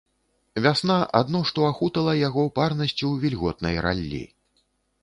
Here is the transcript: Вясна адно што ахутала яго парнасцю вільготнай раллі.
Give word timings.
Вясна 0.65 0.95
адно 1.19 1.41
што 1.49 1.67
ахутала 1.71 2.17
яго 2.27 2.47
парнасцю 2.59 3.13
вільготнай 3.27 3.75
раллі. 3.89 4.27